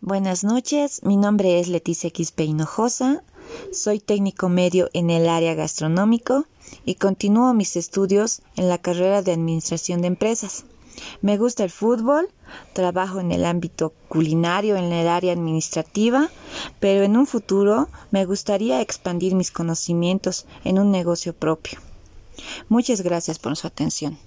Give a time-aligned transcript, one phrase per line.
[0.00, 3.22] Buenas noches, mi nombre es Leticia Quispe Hinojosa,
[3.72, 6.46] soy técnico medio en el área gastronómico
[6.84, 10.64] y continúo mis estudios en la carrera de Administración de Empresas.
[11.22, 12.28] Me gusta el fútbol,
[12.72, 16.28] trabajo en el ámbito culinario, en el área administrativa,
[16.80, 21.78] pero en un futuro me gustaría expandir mis conocimientos en un negocio propio.
[22.68, 24.18] Muchas gracias por su atención.